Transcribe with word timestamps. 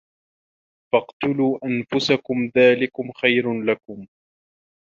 فَاقْتُلُوا 0.93 1.59
أَنْفُسَكُمْ 1.65 2.51
ذَٰلِكُمْ 2.57 3.11
خَيْرٌ 3.11 3.61
لَكُمْ 3.63 4.07